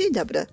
[0.00, 0.46] Dzień dobry.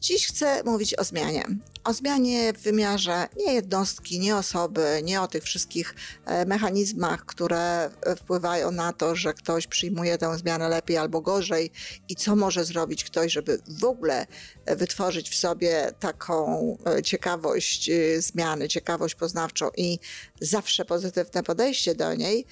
[0.00, 1.44] Dziś chcę mówić o zmianie.
[1.84, 7.90] O zmianie w wymiarze nie jednostki, nie osoby, nie o tych wszystkich e, mechanizmach, które
[8.02, 11.70] e, wpływają na to, że ktoś przyjmuje tę zmianę lepiej albo gorzej
[12.08, 14.26] i co może zrobić ktoś, żeby w ogóle
[14.66, 19.98] e, wytworzyć w sobie taką ciekawość zmiany, ciekawość poznawczą i
[20.40, 22.46] zawsze pozytywne podejście do niej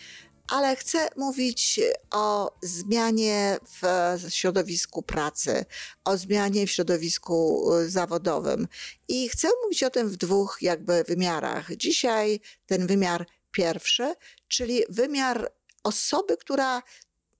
[0.50, 1.80] ale chcę mówić
[2.10, 3.82] o zmianie w
[4.28, 5.64] środowisku pracy,
[6.04, 8.68] o zmianie w środowisku y, zawodowym.
[9.08, 11.76] I chcę mówić o tym w dwóch jakby wymiarach.
[11.76, 14.14] Dzisiaj ten wymiar pierwszy,
[14.48, 15.52] czyli wymiar
[15.84, 16.82] osoby, która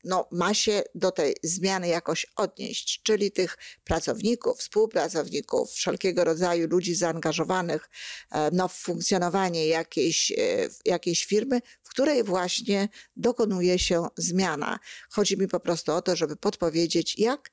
[0.05, 6.95] no, ma się do tej zmiany jakoś odnieść, czyli tych pracowników, współpracowników, wszelkiego rodzaju ludzi
[6.95, 7.91] zaangażowanych
[8.31, 10.37] e, no, w funkcjonowanie jakiejś, e,
[10.85, 14.79] jakiejś firmy, w której właśnie dokonuje się zmiana.
[15.11, 17.51] Chodzi mi po prostu o to, żeby podpowiedzieć, jak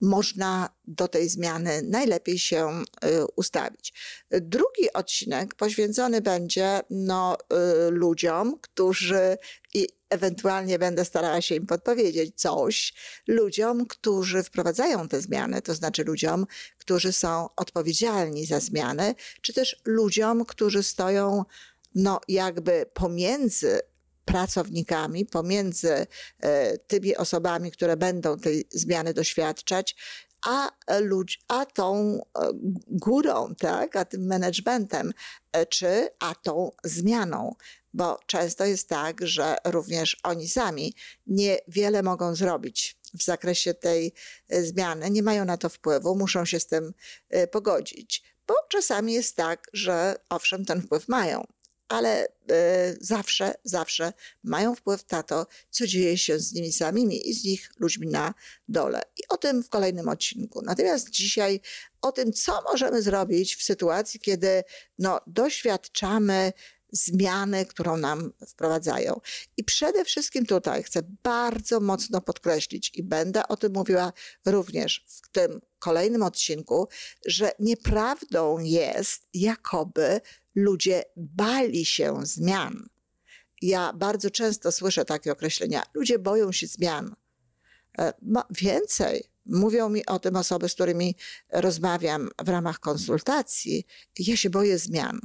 [0.00, 3.94] można do tej zmiany najlepiej się y, ustawić.
[4.30, 9.38] Drugi odcinek poświęcony będzie no, y, ludziom, którzy
[9.74, 12.94] i ewentualnie będę starała się im podpowiedzieć coś,
[13.26, 16.46] ludziom, którzy wprowadzają te zmiany, to znaczy ludziom,
[16.78, 21.44] którzy są odpowiedzialni za zmiany, czy też ludziom, którzy stoją
[21.94, 23.80] no, jakby pomiędzy
[24.28, 26.06] pracownikami, pomiędzy
[26.40, 29.96] e, tymi osobami, które będą tej zmiany doświadczać,
[30.46, 30.70] a,
[31.00, 32.50] ludź, a tą e,
[32.88, 35.12] górą, tak, a tym managementem,
[35.52, 37.54] e, czy a tą zmianą.
[37.94, 40.94] Bo często jest tak, że również oni sami
[41.26, 44.12] niewiele mogą zrobić w zakresie tej
[44.50, 46.92] zmiany, nie mają na to wpływu, muszą się z tym
[47.50, 48.22] pogodzić.
[48.46, 51.44] Bo czasami jest tak, że owszem, ten wpływ mają,
[51.88, 52.30] ale y,
[53.00, 54.12] zawsze, zawsze
[54.44, 58.34] mają wpływ na to, co dzieje się z nimi samymi i z ich ludźmi na
[58.68, 59.02] dole.
[59.16, 60.62] I o tym w kolejnym odcinku.
[60.62, 61.60] Natomiast dzisiaj
[62.02, 64.64] o tym, co możemy zrobić w sytuacji, kiedy
[64.98, 66.52] no, doświadczamy
[66.92, 69.20] zmiany, którą nam wprowadzają.
[69.56, 74.12] I przede wszystkim tutaj chcę bardzo mocno podkreślić i będę o tym mówiła
[74.46, 76.88] również w tym kolejnym odcinku,
[77.26, 80.20] że nieprawdą jest, jakoby
[80.62, 82.88] ludzie bali się zmian.
[83.62, 87.14] Ja bardzo często słyszę takie określenia: ludzie boją się zmian.
[87.98, 88.12] E,
[88.50, 91.16] więcej, mówią mi o tym osoby, z którymi
[91.52, 93.86] rozmawiam w ramach konsultacji.
[94.18, 95.20] Ja się boję zmian.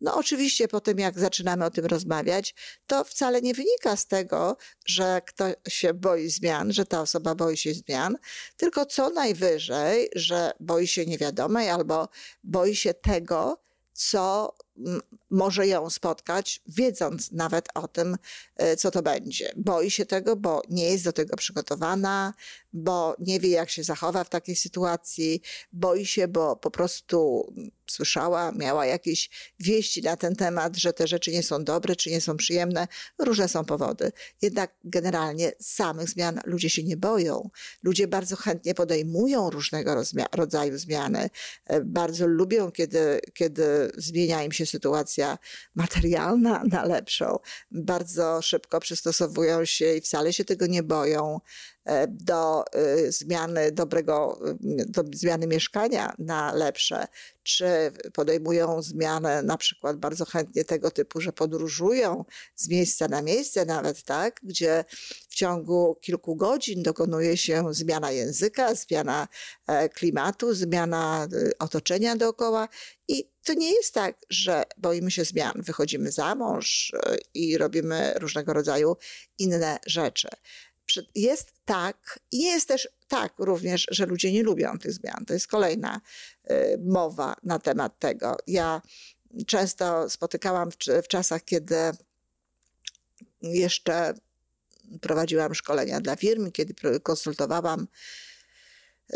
[0.00, 2.54] No oczywiście po tym, jak zaczynamy o tym rozmawiać,
[2.86, 7.56] to wcale nie wynika z tego, że ktoś się boi zmian, że ta osoba boi
[7.56, 8.16] się zmian,
[8.56, 12.08] tylko co najwyżej, że boi się niewiadomej albo
[12.44, 13.62] boi się tego,
[14.00, 14.52] co
[15.30, 18.16] może ją spotkać, wiedząc nawet o tym,
[18.56, 19.52] e, co to będzie.
[19.56, 22.34] Boi się tego, bo nie jest do tego przygotowana,
[22.72, 25.42] bo nie wie, jak się zachowa w takiej sytuacji,
[25.72, 27.46] boi się, bo po prostu
[27.90, 29.30] słyszała, miała jakieś
[29.60, 32.88] wieści na ten temat, że te rzeczy nie są dobre, czy nie są przyjemne.
[33.18, 34.12] Różne są powody.
[34.42, 37.50] Jednak generalnie samych zmian ludzie się nie boją.
[37.82, 40.02] Ludzie bardzo chętnie podejmują różnego
[40.32, 41.30] rodzaju zmiany.
[41.66, 45.38] E, bardzo lubią, kiedy, kiedy zmienia im się sytuacja
[45.74, 47.38] materialna na lepszą.
[47.70, 51.40] Bardzo szybko przystosowują się i wcale się tego nie boją.
[51.84, 54.40] E, do e, zmiany dobrego,
[54.86, 57.06] do zmiany mieszkania na lepsze,
[57.42, 57.66] czy
[58.12, 62.24] podejmują zmianę na przykład bardzo chętnie tego typu, że podróżują
[62.56, 64.84] z miejsca na miejsce nawet, tak, gdzie
[65.28, 69.28] w ciągu kilku godzin dokonuje się zmiana języka, zmiana
[69.66, 71.28] e, klimatu, zmiana
[71.58, 72.68] otoczenia dookoła
[73.10, 76.92] i to nie jest tak, że boimy się zmian, wychodzimy za mąż
[77.34, 78.96] i robimy różnego rodzaju
[79.38, 80.28] inne rzeczy
[81.14, 85.24] jest tak i nie jest też tak również, że ludzie nie lubią tych zmian.
[85.26, 86.00] To jest kolejna
[86.50, 88.36] y, mowa na temat tego.
[88.46, 88.82] Ja
[89.46, 91.76] często spotykałam w, w czasach, kiedy
[93.42, 94.14] jeszcze
[95.00, 97.86] prowadziłam szkolenia dla firm, kiedy konsultowałam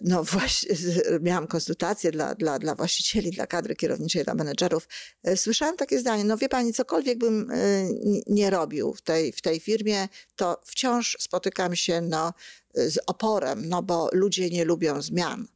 [0.02, 0.76] no właśnie,
[1.20, 4.88] miałam konsultacje dla, dla, dla właścicieli, dla kadry kierowniczej, dla menedżerów.
[5.22, 7.56] E, słyszałam takie zdanie, no wie pani, cokolwiek bym e,
[8.26, 12.32] nie robił w tej, w tej firmie, to wciąż spotykam się no,
[12.74, 15.46] z oporem, no bo ludzie nie lubią zmian.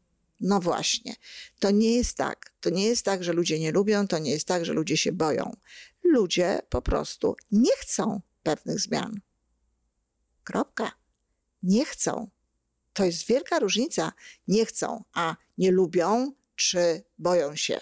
[0.41, 1.15] No właśnie,
[1.59, 2.53] to nie jest tak.
[2.61, 5.13] To nie jest tak, że ludzie nie lubią, to nie jest tak, że ludzie się
[5.13, 5.57] boją.
[6.05, 9.21] Ludzie po prostu nie chcą pewnych zmian.
[10.45, 10.93] Kropka.
[11.63, 12.29] Nie chcą.
[12.99, 14.13] To jest wielka różnica.
[14.49, 17.81] Nie chcą, a nie lubią, czy boją się.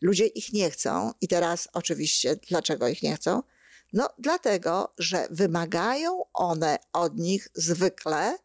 [0.00, 3.42] Ludzie ich nie chcą i teraz oczywiście dlaczego ich nie chcą?
[3.92, 8.38] No dlatego, że wymagają one od nich zwykle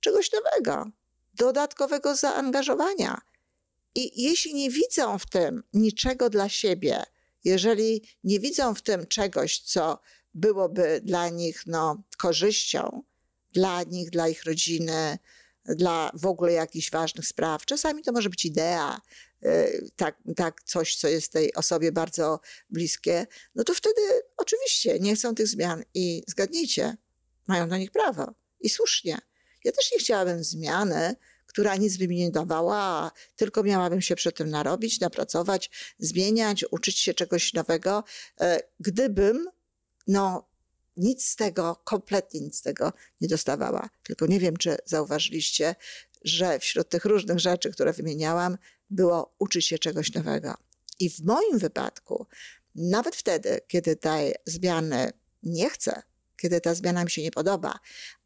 [0.00, 0.90] czegoś nowego.
[1.34, 3.20] dodatkowego zaangażowania.
[3.94, 7.02] I jeśli nie widzą w tym niczego dla siebie,
[7.44, 9.98] jeżeli nie widzą w tym czegoś, co
[10.34, 13.02] byłoby dla nich no, korzyścią,
[13.52, 15.18] dla nich, dla ich rodziny,
[15.64, 17.66] dla w ogóle jakichś ważnych spraw.
[17.66, 19.00] Czasami to może być idea,
[19.44, 24.00] y, tak, tak coś, co jest tej osobie bardzo bliskie, no to wtedy
[24.36, 26.96] oczywiście nie chcą tych zmian i zgadnijcie,
[27.46, 29.18] mają do nich prawo i słusznie.
[29.64, 34.32] Ja też nie chciałabym zmiany, która nic by mi nie dawała, tylko miałabym się przy
[34.32, 38.04] tym narobić, napracować, zmieniać, uczyć się czegoś nowego,
[38.40, 39.48] e, gdybym
[40.06, 40.49] no,
[40.96, 43.90] nic z tego, kompletnie nic z tego nie dostawała.
[44.02, 45.74] Tylko nie wiem, czy zauważyliście,
[46.24, 48.58] że wśród tych różnych rzeczy, które wymieniałam,
[48.90, 50.54] było uczyć się czegoś nowego.
[51.00, 52.26] I w moim wypadku,
[52.74, 56.02] nawet wtedy, kiedy tej zmiany nie chcę,
[56.36, 57.78] kiedy ta zmiana mi się nie podoba,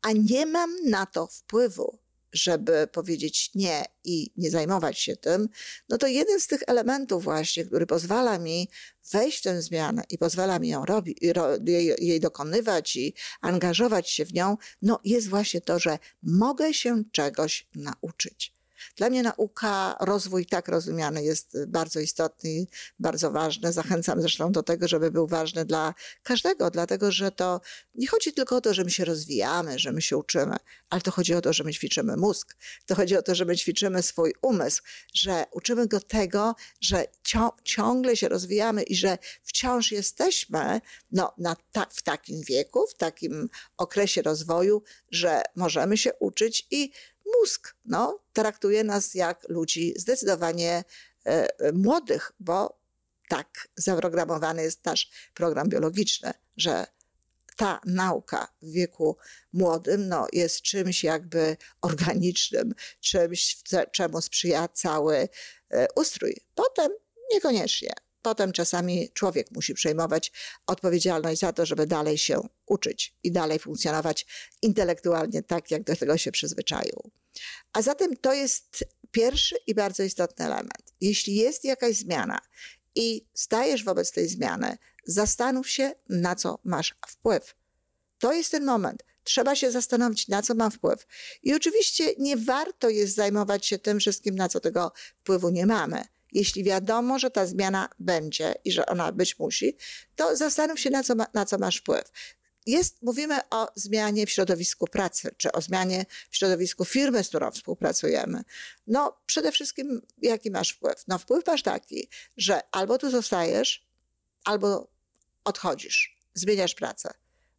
[0.03, 1.99] a nie mam na to wpływu,
[2.35, 5.49] żeby powiedzieć nie i nie zajmować się tym,
[5.89, 8.69] no to jeden z tych elementów właśnie, który pozwala mi
[9.13, 11.19] wejść w tę zmianę i pozwala mi ją robić,
[11.67, 17.03] jej, jej dokonywać i angażować się w nią, no jest właśnie to, że mogę się
[17.13, 18.54] czegoś nauczyć.
[18.97, 22.67] Dla mnie nauka, rozwój tak rozumiany jest bardzo istotny
[22.99, 23.73] bardzo ważny.
[23.73, 27.61] Zachęcam zresztą do tego, żeby był ważny dla każdego, dlatego że to
[27.95, 30.57] nie chodzi tylko o to, że my się rozwijamy, że my się uczymy,
[30.91, 32.57] ale to chodzi o to, że my ćwiczymy mózg.
[32.87, 34.83] To chodzi o to, że my ćwiczymy swój umysł,
[35.15, 37.05] że uczymy go tego, że
[37.65, 40.81] ciągle się rozwijamy i że wciąż jesteśmy
[41.13, 41.35] no,
[41.73, 46.93] ta w takim wieku, w takim okresie rozwoju, że możemy się uczyć i
[47.45, 50.85] mózg no, traktuje nas jak ludzi zdecydowanie
[51.27, 52.81] e, e, młodych, bo
[53.29, 56.87] tak zaprogramowany jest nasz program biologiczny, że
[57.57, 59.17] ta nauka w wieku
[59.53, 63.63] młodym no, jest czymś jakby organicznym, czymś,
[63.93, 65.29] czemu sprzyja cały
[65.71, 66.37] e, ustrój.
[66.55, 66.93] Potem
[67.33, 67.93] niekoniecznie.
[68.23, 70.33] Potem czasami człowiek musi przejmować
[70.67, 74.27] odpowiedzialność za to, żeby dalej się uczyć i dalej funkcjonować
[74.63, 77.11] intelektualnie tak, jak do tego się przyzwyczaił.
[77.75, 80.95] A zatem to jest pierwszy i bardzo istotny element.
[81.01, 82.39] Jeśli jest jakaś zmiana
[82.95, 84.77] i stajesz wobec tej zmiany,
[85.07, 87.55] zastanów się, na co masz wpływ.
[88.19, 89.05] To jest ten moment.
[89.25, 91.07] Trzeba się zastanowić, na co mam wpływ.
[91.43, 96.05] I oczywiście nie warto jest zajmować się tym wszystkim, na co tego wpływu nie mamy.
[96.33, 99.77] Jeśli wiadomo, że ta zmiana będzie i że ona być musi,
[100.17, 102.13] to zastanów się, na co, ma, na co masz wpływ
[102.67, 107.51] jest, mówimy o zmianie w środowisku pracy, czy o zmianie w środowisku firmy, z którą
[107.51, 108.43] współpracujemy.
[108.87, 111.05] No, przede wszystkim, jaki masz wpływ?
[111.09, 113.87] No, wpływ masz taki, że albo tu zostajesz,
[114.45, 114.89] albo
[115.45, 117.11] odchodzisz, zmieniasz pracę.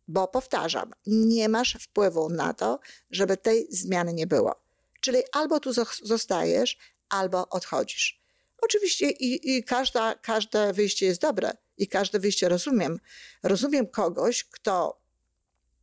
[0.08, 2.80] Bo powtarzam, nie masz wpływu na to,
[3.12, 4.56] żeby tej zmiany nie było.
[5.02, 5.74] Czyli albo tu
[6.04, 6.78] zostajesz,
[7.10, 8.22] albo odchodzisz.
[8.62, 13.00] Oczywiście i, i każda, każde wyjście jest dobre i każde wyjście rozumiem.
[13.44, 15.06] Rozumiem kogoś, kto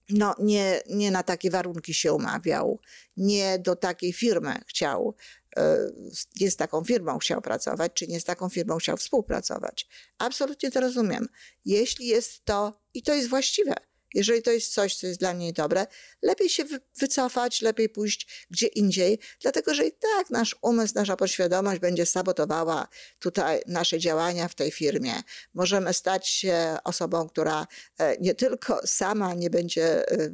[0.09, 2.81] no, nie, nie na takie warunki się umawiał,
[3.17, 5.15] nie do takiej firmy chciał,
[5.57, 5.77] e,
[6.41, 9.89] nie z taką firmą chciał pracować, czy nie z taką firmą chciał współpracować.
[10.19, 11.29] Absolutnie to rozumiem.
[11.65, 13.75] Jeśli jest to, i to jest właściwe,
[14.15, 15.87] jeżeli to jest coś, co jest dla mnie dobre,
[16.23, 16.65] lepiej się
[16.99, 22.89] wycofać, lepiej pójść gdzie indziej, dlatego że i tak nasz umysł, nasza podświadomość będzie sabotowała
[23.19, 25.15] tutaj nasze działania w tej firmie.
[25.55, 27.67] Możemy stać się osobą, która
[27.99, 30.31] e, nie tylko sama nie będzie e,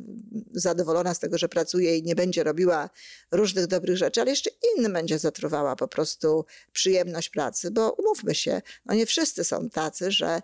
[0.52, 2.90] zadowolona z tego, że pracuje i nie będzie robiła
[3.30, 8.62] różnych dobrych rzeczy, ale jeszcze innym będzie zatruwała po prostu przyjemność pracy, bo umówmy się,
[8.87, 10.42] no nie wszyscy są tacy, że,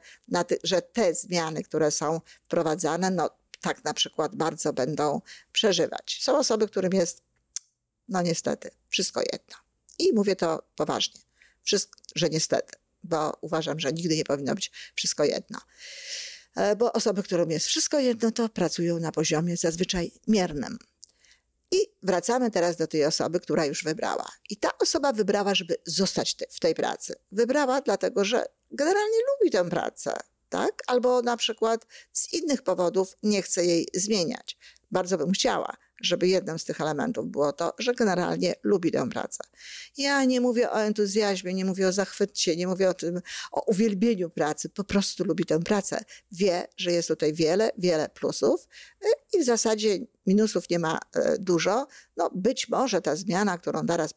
[0.49, 3.24] ty, że te zmiany, które są wprowadzane, no
[3.65, 5.21] tak na przykład bardzo będą
[5.53, 6.19] przeżywać.
[6.23, 7.23] Są osoby, którym jest,
[8.09, 9.57] no niestety, wszystko jedno.
[9.99, 11.21] I mówię to poważnie,
[11.63, 15.59] wszystko, że niestety, bo uważam, że nigdy nie powinno być wszystko jedno.
[16.57, 20.79] E, bo osoby, którym jest wszystko jedno, to pracują na poziomie zazwyczaj miernym.
[21.71, 24.31] I wracamy teraz do tej osoby, która już wybrała.
[24.51, 27.15] I ta osoba wybrała, żeby zostać w tej pracy.
[27.33, 30.17] Wybrała dlatego, że generalnie lubi tę pracę
[30.55, 30.83] tak?
[30.87, 34.59] Albo na przykład z innych powodów nie chce jej zmieniać.
[34.91, 39.45] Bardzo bym chciała, żeby jednym z tych elementów było to, że generalnie lubi tę pracę.
[39.97, 43.21] Ja nie mówię o entuzjazmie, nie mówię o zachwycie, nie mówię o tym,
[43.53, 46.05] o uwielbieniu pracy, po prostu lubi tę pracę.
[46.33, 48.69] Wie, że jest tutaj wiele, wiele plusów
[49.05, 51.87] y, i w zasadzie minusów nie ma y, dużo.
[52.17, 54.15] No być może ta zmiana, którą teraz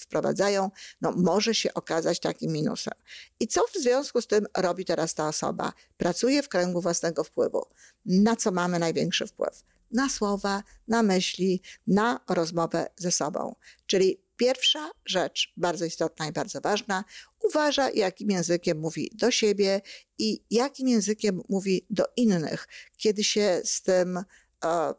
[0.00, 0.70] wprowadzają,
[1.00, 2.94] no może się okazać takim minusem.
[3.40, 5.72] I co w związku z tym robi teraz ta osoba?
[5.96, 7.66] Pracuje w kręgu własnego wpływu.
[8.06, 9.62] Na co mamy największy wpływ?
[9.90, 13.54] Na słowa, na myśli, na rozmowę ze sobą.
[13.86, 17.04] Czyli pierwsza rzecz, bardzo istotna i bardzo ważna,
[17.42, 19.80] uważa, jakim językiem mówi do siebie
[20.18, 24.16] i jakim językiem mówi do innych, kiedy się z tym
[24.64, 24.94] e,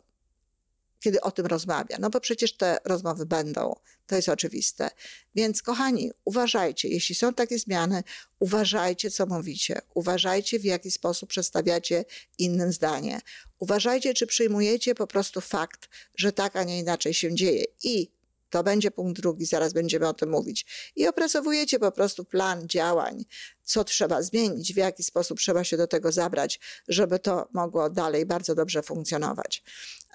[1.00, 1.98] kiedy o tym rozmawia.
[2.00, 3.75] No bo przecież te rozmowy będą,
[4.08, 4.89] to jest oczywiste.
[5.36, 8.03] Więc kochani, uważajcie, jeśli są takie zmiany,
[8.39, 12.06] uważajcie, co mówicie, uważajcie, w jaki sposób przedstawiacie
[12.38, 13.22] innym zdanie.
[13.60, 17.63] Uważajcie, czy przyjmujecie po prostu fakt, że tak, a nie inaczej się dzieje.
[17.84, 18.12] I
[18.50, 20.65] to będzie punkt drugi, zaraz będziemy o tym mówić.
[20.96, 23.25] I opracowujecie po prostu plan działań,
[23.63, 28.25] co trzeba zmienić, w jaki sposób trzeba się do tego zabrać, żeby to mogło dalej
[28.25, 29.63] bardzo dobrze funkcjonować.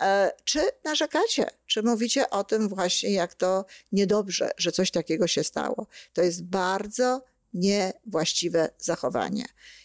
[0.01, 1.51] E, czy narzekacie?
[1.67, 5.87] Czy mówicie o tym właśnie, jak to niedobrze, że coś takiego się stało?
[6.13, 7.25] To jest bardzo
[7.55, 9.45] niewłaściwe zachowanie.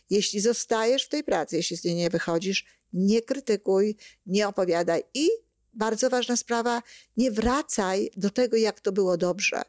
[0.10, 5.30] Jeśli zostajesz w tej pracy, jeśli z niej nie wychodzisz, nie krytykuj, nie opowiadaj i
[5.74, 6.84] bardzo ważna sprawa,
[7.18, 9.62] nie wracaj do tego, jak to było dobrze.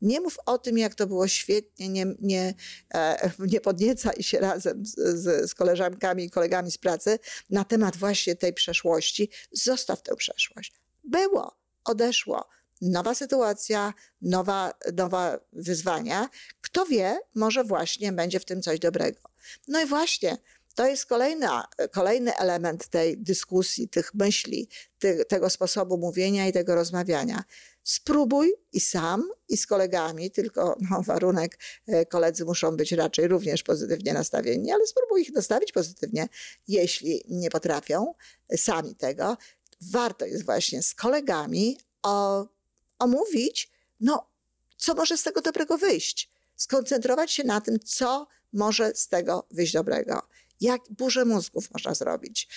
[0.00, 2.54] Nie mów o tym, jak to było świetnie, nie, nie,
[2.94, 7.18] e, nie podniecaj się razem z, z, koleżankami i kolegami z pracy
[7.50, 9.30] na temat właśnie tej przeszłości.
[9.52, 10.72] Zostaw tę przeszłość.
[11.04, 12.48] Było, odeszło.
[12.80, 16.28] Nowa sytuacja, nowa, nowa wyzwania.
[16.60, 19.20] Kto wie, może właśnie będzie w tym coś dobrego.
[19.68, 20.38] No i właśnie,
[20.74, 26.74] to jest kolejna, kolejny element tej dyskusji, tych myśli, ty, tego sposobu mówienia i tego
[26.74, 27.44] rozmawiania.
[27.84, 33.62] Spróbuj i sam, i z kolegami, tylko no, warunek, e, koledzy muszą być raczej również
[33.62, 36.28] pozytywnie nastawieni, ale spróbuj ich nastawić pozytywnie,
[36.68, 38.14] jeśli nie potrafią
[38.56, 39.36] sami tego.
[39.80, 42.46] Warto jest właśnie z kolegami o,
[42.98, 44.30] omówić, no,
[44.76, 46.30] co może z tego dobrego wyjść.
[46.56, 50.22] Skoncentrować się na tym, co może z tego wyjść dobrego
[50.60, 52.48] jak burzę mózgów można zrobić.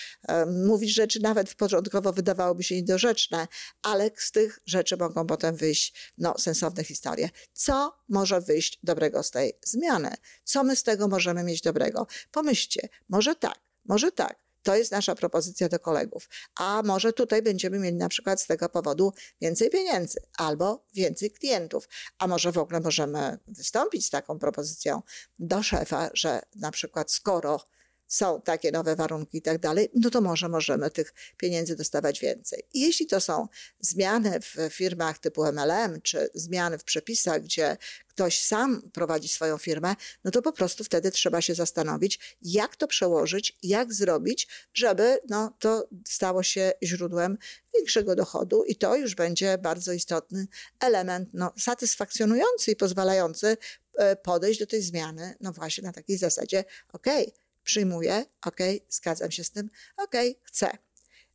[0.66, 3.48] Mówić rzeczy nawet początkowo wydawałoby się niedorzeczne,
[3.82, 7.30] ale z tych rzeczy mogą potem wyjść no, sensowne historie.
[7.52, 10.14] Co może wyjść dobrego z tej zmiany?
[10.44, 12.06] Co my z tego możemy mieć dobrego?
[12.30, 14.44] Pomyślcie, może tak, może tak.
[14.62, 16.28] To jest nasza propozycja do kolegów.
[16.56, 21.88] A może tutaj będziemy mieli na przykład z tego powodu więcej pieniędzy albo więcej klientów.
[22.18, 25.02] A może w ogóle możemy wystąpić z taką propozycją
[25.38, 27.60] do szefa, że na przykład skoro
[28.06, 32.62] są takie nowe warunki i tak dalej, no to może możemy tych pieniędzy dostawać więcej.
[32.74, 33.48] I jeśli to są
[33.80, 37.76] zmiany w firmach typu MLM, czy zmiany w przepisach, gdzie
[38.08, 39.94] ktoś sam prowadzi swoją firmę,
[40.24, 45.56] no to po prostu wtedy trzeba się zastanowić, jak to przełożyć, jak zrobić, żeby no,
[45.58, 47.38] to stało się źródłem
[47.74, 50.46] większego dochodu i to już będzie bardzo istotny
[50.80, 53.56] element no, satysfakcjonujący i pozwalający
[53.98, 59.30] e, podejść do tej zmiany, no właśnie na takiej zasadzie, okej, okay, przyjmuję, ok, zgadzam
[59.30, 60.78] się z tym, ok, chcę.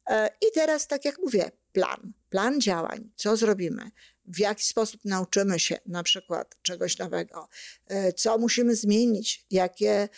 [0.10, 3.92] E, I teraz, tak jak mówię, plan, plan działań, co zrobimy,
[4.26, 7.50] w jaki sposób nauczymy się na przykład czegoś nowego,
[7.88, 10.10] e, co musimy zmienić, jakie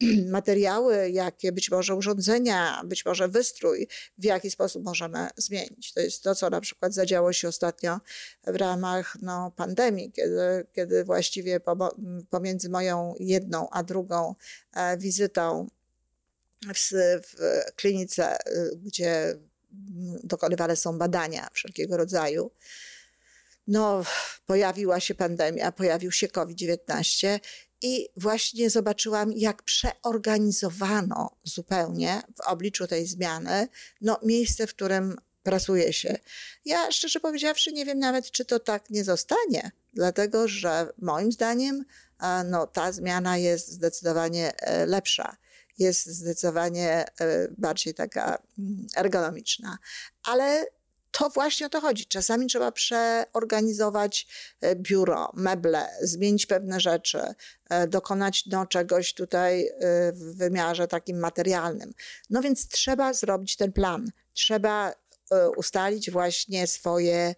[0.30, 3.88] materiały, jakie być może urządzenia, być może wystrój,
[4.18, 5.92] w jaki sposób możemy zmienić.
[5.92, 8.00] To jest to, co na przykład zadziało się ostatnio
[8.46, 11.60] w ramach no, pandemii, kiedy, kiedy właściwie
[12.30, 14.34] pomiędzy moją jedną a drugą
[14.74, 15.68] e, wizytą
[16.74, 16.90] w,
[17.22, 17.36] w
[17.76, 19.36] klinice, e, gdzie
[20.24, 22.50] dokonywane są badania wszelkiego rodzaju,
[23.66, 24.04] no,
[24.46, 27.40] pojawiła się pandemia, pojawił się COVID-19
[27.82, 33.68] i właśnie zobaczyłam, jak przeorganizowano zupełnie w obliczu tej zmiany
[34.00, 36.18] no, miejsce, w którym pracuje się.
[36.64, 41.84] Ja szczerze powiedziawszy, nie wiem nawet, czy to tak nie zostanie, dlatego że moim zdaniem
[42.44, 45.36] no, ta zmiana jest zdecydowanie e, lepsza.
[45.78, 49.78] Jest zdecydowanie e, bardziej taka mm, ergonomiczna.
[50.24, 50.66] Ale
[51.10, 52.06] to właśnie o to chodzi.
[52.06, 54.26] Czasami trzeba przeorganizować
[54.60, 57.20] e, biuro, meble, zmienić pewne rzeczy,
[57.70, 59.72] e, dokonać no, czegoś tutaj e,
[60.12, 61.94] w wymiarze takim materialnym.
[62.30, 64.10] No więc trzeba zrobić ten plan.
[64.32, 64.92] Trzeba
[65.56, 67.34] ustalić właśnie swoje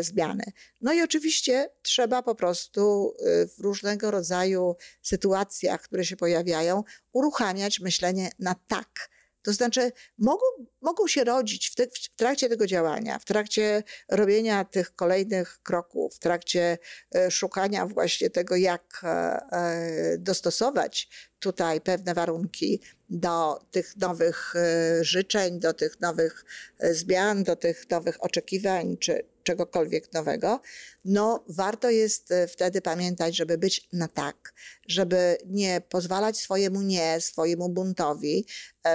[0.00, 0.44] zmiany.
[0.80, 3.14] No i oczywiście trzeba po prostu
[3.58, 9.08] w różnego rodzaju sytuacjach, które się pojawiają, uruchamiać myślenie na tak
[9.42, 10.44] to znaczy, mogą,
[10.80, 16.16] mogą się rodzić w, te, w, trakcie tego działania, w trakcie robienia tych kolejnych kroków,
[16.16, 16.78] w trakcie
[17.14, 22.80] e, szukania właśnie tego, jak e, e, dostosować tutaj pewne warunki
[23.10, 24.54] do tych nowych
[25.00, 26.44] życzeń, do tych nowych
[26.80, 30.60] zmian, do tych nowych oczekiwań czy czegokolwiek nowego,
[31.04, 34.54] no warto jest wtedy pamiętać, żeby być na tak,
[34.86, 38.46] żeby nie pozwalać swojemu nie, swojemu buntowi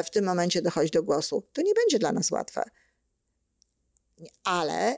[0.06, 1.44] w tym momencie dochodzić do głosu.
[1.54, 2.64] To nie będzie dla nas łatwe.
[4.44, 4.98] ale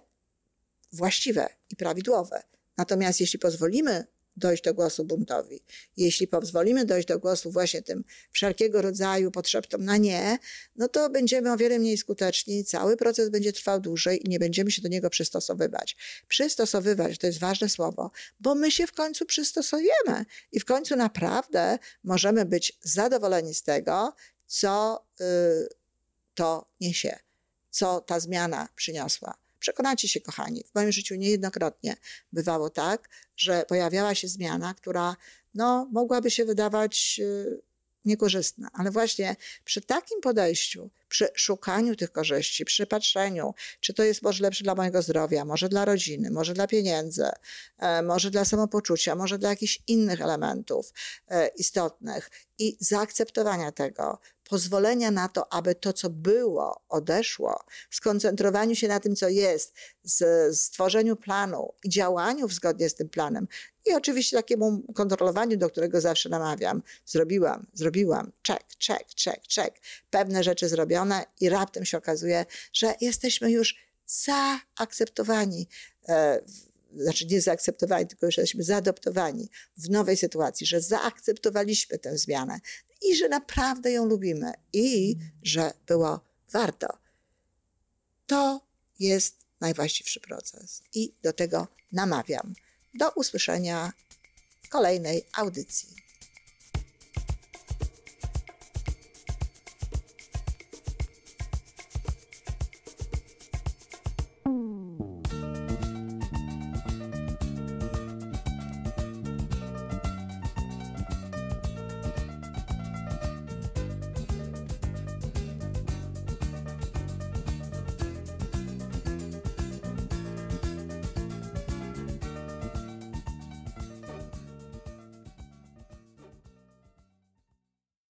[0.93, 2.43] właściwe i prawidłowe.
[2.77, 5.61] Natomiast jeśli pozwolimy dojść do głosu buntowi,
[5.97, 10.39] jeśli pozwolimy dojść do głosu właśnie tym wszelkiego rodzaju potrzebom na nie,
[10.75, 14.71] no to będziemy o wiele mniej skuteczni, cały proces będzie trwał dłużej i nie będziemy
[14.71, 15.97] się do niego przystosowywać.
[16.27, 21.79] Przystosowywać to jest ważne słowo, bo my się w końcu przystosujemy i w końcu naprawdę
[22.03, 24.13] możemy być zadowoleni z tego,
[24.45, 25.23] co y,
[26.33, 27.19] to niesie,
[27.69, 29.46] co ta zmiana przyniosła.
[29.59, 31.95] Przekonacie się, kochani, w moim życiu niejednokrotnie
[32.33, 35.15] bywało tak, że pojawiała się zmiana, która
[35.53, 37.61] no, mogłaby się wydawać y,
[38.07, 39.35] niekorzystna, ale właśnie
[39.65, 44.75] przy takim podejściu, przy szukaniu tych korzyści, przy patrzeniu, czy to jest może lepsze dla
[44.75, 47.25] mojego zdrowia, może dla rodziny, może dla pieniędzy,
[47.77, 50.93] e, może dla samopoczucia, może dla jakichś innych elementów
[51.27, 58.87] e, istotnych i zaakceptowania tego, pozwolenia na to, aby to, co było, odeszło, skoncentrowaniu się
[58.87, 59.73] na tym, co jest,
[60.03, 63.47] z, stworzeniu planu i działaniu zgodnie z tym planem.
[63.85, 66.83] I oczywiście takiemu kontrolowaniu, do którego zawsze namawiam.
[67.05, 69.77] Zrobiłam, zrobiłam, check, check, check, check.
[70.09, 73.75] Pewne rzeczy zrobione i raptem się okazuje, że jesteśmy już
[74.05, 75.67] zaakceptowani.
[76.09, 76.41] E,
[76.95, 82.59] znaczy nie zaakceptowani, tylko już jesteśmy zaadoptowani w nowej sytuacji, że zaakceptowaliśmy tę zmianę
[83.01, 86.19] i że naprawdę ją lubimy i że było
[86.51, 86.87] warto.
[88.27, 88.61] To
[88.99, 92.53] jest najwłaściwszy proces i do tego namawiam.
[92.93, 93.93] Do usłyszenia
[94.69, 96.06] kolejnej audycji.